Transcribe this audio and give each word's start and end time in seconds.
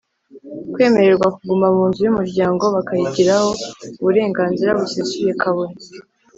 kwemererwa 0.73 1.27
kuguma 1.35 1.67
mu 1.75 1.83
nzu 1.89 2.01
y’umuryango 2.05 2.63
bakayigiraho 2.75 3.49
uburenganzira 4.01 4.77
busesuye, 4.79 5.31
kabone, 5.41 5.77